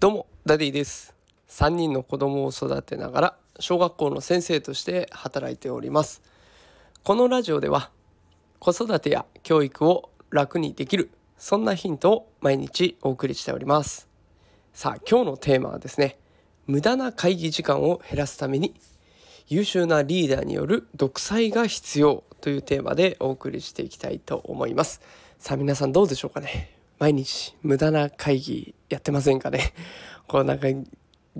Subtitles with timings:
[0.00, 1.12] どうも、ダディです。
[1.48, 6.22] 3人の子供を育てながら、小学校の先生として働いております。
[7.02, 7.90] このラジオでは、
[8.60, 14.06] 子育てや教育を楽にできる、そんなヒントを毎日お送りしております。
[14.72, 16.16] さあ、今日のテーマはですね、
[16.68, 18.76] 無駄な会議時間を減らすために、
[19.48, 25.00] 優秀なリーダーによる独裁が必要というテーマでお送りしていきたいと思います。
[25.40, 26.77] さあ皆さんどうでしょうかね？
[26.98, 29.72] 毎日無駄な会議やってませんかね？
[30.26, 30.68] こうなんか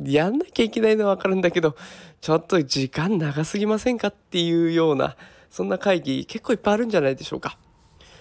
[0.05, 1.77] やんなきゃいけないのはわかるんだけど
[2.21, 5.17] ちょっと時間長すぎませんかっていうような
[5.51, 7.59] そんな会議結構いっぱいあるんじゃないでしょうか。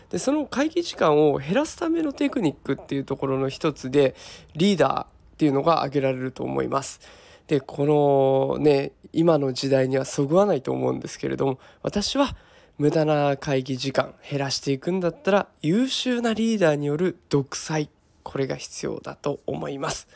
[0.09, 4.15] でその会議時間を減らすためのテクニックっていうところの一つで
[4.55, 7.01] リーダーっていうのが挙げられると思います。
[7.47, 12.35] でこのね今の時代にはそぐわないと思うんですけれども私は
[12.77, 17.89] 無駄な会議時間減らしていくんだったら優秀なリーダーによる独裁
[18.23, 20.07] これが必要だと思います。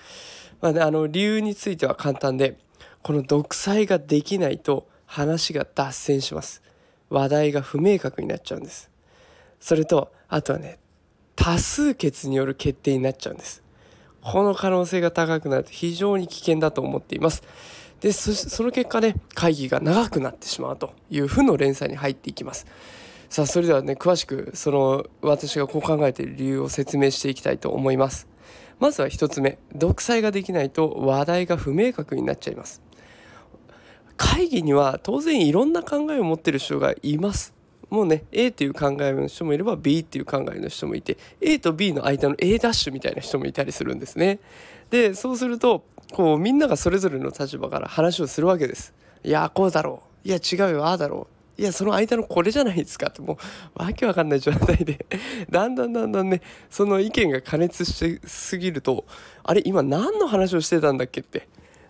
[0.59, 2.59] まあね、あの理由については簡単で
[3.01, 6.61] この独裁ができないと話が脱線します。
[7.09, 8.91] 話題が不明確になっちゃうんです。
[9.59, 10.77] それとあとはね
[11.35, 13.63] 多数決による決定になっちゃうんです。
[14.21, 17.41] この可能性が高くなると非常に危険だと思っています。
[18.01, 22.65] でその結果ね会議が長くなってしまうという負の連鎖に入っていきます。
[23.29, 28.27] さあそれではね詳しくその私がこう考えている理由を説明していきたいと思います。
[28.79, 32.81] まずは1つ目独裁ができないと話題が不明確になっちゃいます。
[34.17, 37.53] 会議には当然いろんな考えを持ってる人がいます。
[37.91, 44.39] もうね A っていう考えの人もいれば B っていう考えの人もいて A と B の間の A ダッシュみたいな人もいたりするんですね。
[44.89, 48.93] でそうするとこうみんながそれぞれの立場から話をするわけです。
[49.23, 50.27] いやこうだろう。
[50.27, 51.61] いや違うよああだろう。
[51.61, 53.37] いやその間のこれじゃないですかっても
[53.75, 55.05] うわけわかんない状態で。
[55.49, 59.05] だんだんだんだんねその意見が過熱しすぎると
[59.43, 61.47] あれ今何の話をしてたんだっけって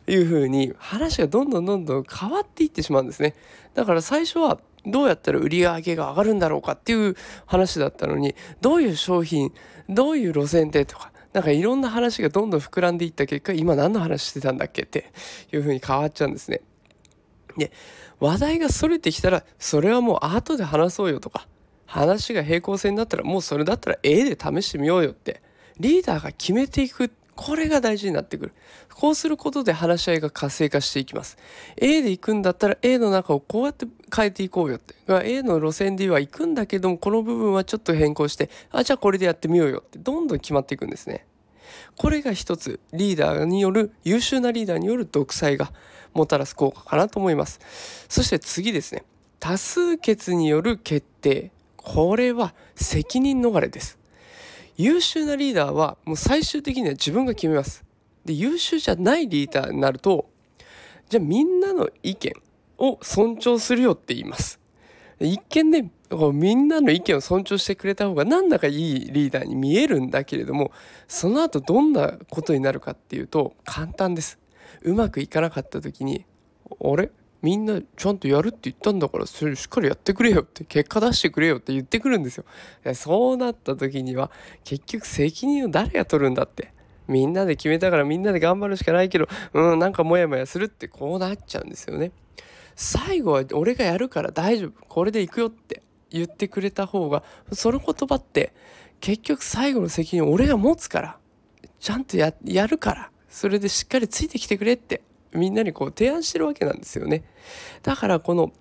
[0.08, 3.36] いう風に話がどんどんどんどん変わっていってしまうんですね。
[3.74, 7.16] だから最初はどうやったら売り上げが上がるんだろうかっていう
[7.46, 9.54] 話だったのにどういう商品
[9.90, 15.12] どういう路線でとかなんかいろんな話がどんどん膨らんでいった結果今何の話してたんだっけって
[15.54, 16.62] いうふうに変わっちゃうんですね。
[17.58, 17.72] で
[18.20, 21.48] 話題がそれてきたらそれはもう後で話そうよとか
[21.86, 25.42] 話が平行線になったらもうそれだったら A で試してみようよって
[25.80, 28.54] リーダーが決めていくっこれが大事になってくる。
[28.94, 31.38] こうすることで話し合いが活性化していきます。
[31.78, 34.96] A で行くんだったら A の中をこうやって変えていこうよって。
[35.24, 41.26] A の路線では行くんだけども、この部分はちょっと変更して、あ、じゃあこれでやってみようよって、どんどん決まっていくんですね。
[41.96, 45.72] これが一つ、リーダーによる、優秀なリーダーによる独裁が
[46.14, 47.60] もたらす効果かなと思います。
[48.10, 49.04] そして次ですね。
[49.40, 51.52] 多数決による決定。
[51.78, 53.98] これは責任逃れです。
[54.82, 57.84] 優秀なリーダーはもう最終的には自分が決めます。
[58.26, 60.30] で、優秀じゃないリーダーになると、
[61.10, 62.34] じゃあみんなの意見
[62.78, 64.60] を尊重するよって言います。
[65.20, 65.92] 一見ね、
[66.34, 70.72] みんなの意見を尊重してくれた方がなんだかいいリーダーに見えるんだけれども、
[71.08, 74.40] その後どんなことになるかっていうと簡単です。
[74.82, 76.26] うまくいかなかった時に、
[76.84, 77.12] あれ？
[77.42, 82.46] みんなちゃんとやるって言ったんだからそれしっかりやってくれよって結果出してくれよって言ってくるんですよ。
[82.94, 84.30] そうなった時には
[84.64, 86.74] 結局責任を誰が取るんだって。
[87.08, 92.12] みんなで決めたからみんなで頑張るしかないけどうんなんかモヤモヤするってこうなっちゃうんですよね。
[92.76, 98.54] 最後は俺がやるから大丈夫これで行くよって言ってくれた方がその言葉って
[99.00, 101.18] 結局最後の責任を俺が持つから
[101.80, 102.34] ちゃんとや
[102.68, 105.02] るからそれでしっかりついてきてくれって
[105.34, 107.24] みんなにこう提案してるわけなんですよね。
[107.84, 108.52] だからこの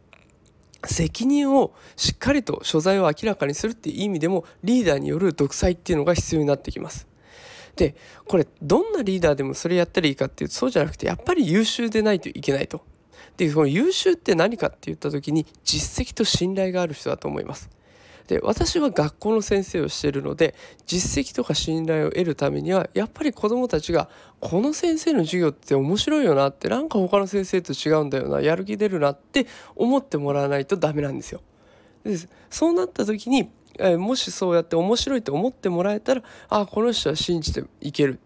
[0.87, 7.07] 責任をしっかりと所在を明らかにするっていう意味でもリーダーによる独裁っていうのが必要になってきます。
[7.77, 7.95] で
[8.27, 12.83] これどんなリーダーでもそれやったらいいかっていうとそうじゃなくてやっぱり優秀でないといけないと。
[13.37, 17.71] でこの優秀って何かって言った時に実績と信頼がある人だと思います。
[18.31, 20.55] で私は学校の先生をしているので
[20.87, 24.09] 実績とか信頼を得るためにはやっぱり子どもたちが
[24.39, 31.41] この先生の授業って面白いよなってなんか他の先生と違うんだよなやる気出るなって思ってもらわないとダメなんですよ。
[32.05, 32.17] で
[32.49, 33.51] そうなった時に
[33.81, 38.21] えもしそうやって面白いと思ってもらえたらあこの人は信じていける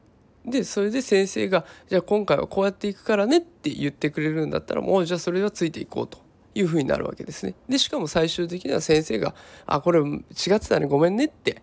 [0.44, 6.18] でそれで先生がじゃあ今回はこうやっていくからねって言ってくれるんだったらもうじゃあそれはついていこうと
[6.54, 7.54] いうふうになるわけですね。
[7.68, 9.34] でしかも最終的には先生が
[9.66, 11.62] 「あこれ違ってたねごめんね」って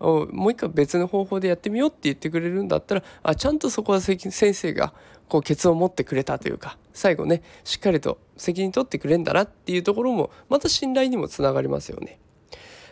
[0.00, 4.92] もう一回別の方法でやってみようって言ってくれるんだったらあちゃんとそこは先生が
[5.28, 12.18] こうケツを持ってくれたというか最後ねしっかりと責任取ってくれんだなっていうところもまた信頼にもつながりますよね。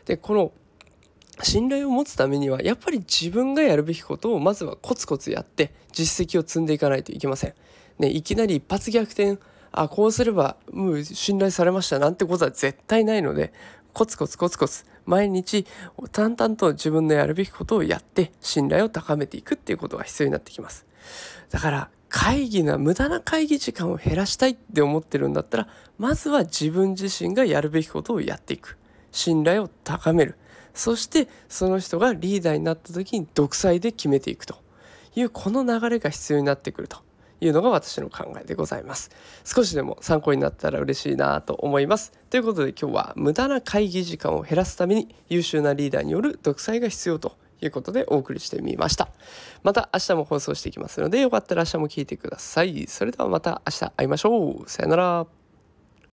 [0.06, 0.52] でこの
[1.42, 7.54] 信頼を持つためにはやっぱり自分がやるべきことをまずはコツコツやって実績を積んでいかないといけません。
[7.98, 9.38] ね、いきなり一発逆転
[9.72, 13.52] あこうすればもう信頼されましたなんてことは絶対ないので
[13.92, 15.66] コツコツコツコツ毎日
[16.12, 20.86] 淡々と自分のやるべきことをやって信頼を高めていくっていうことが必要になってきます。
[21.50, 28.76] だから会議の無駄な会議時間を減らしたいって思ってるんだったらまずは自分自身がやるべきことをやっていく。
[29.10, 30.36] 信頼を高める。
[30.74, 34.56] そしてその人がリーダーになった時に独裁で決めていくと
[35.14, 36.98] いうこの流れが必要になってくると。
[37.42, 39.10] いうのが私の考えでございます。
[39.44, 42.12] 少しでも参考になったら嬉しいなと思います。
[42.30, 49.08] ということで今日は無駄な会議時間を減らすために優秀なリーダーによる独裁が必要ということでお送りしてみました。
[49.64, 52.86] また明日も放送していきますのでよかったら明日も聞いてください。
[52.86, 54.70] それではまた明日会いましょう。
[54.70, 55.41] さよなら。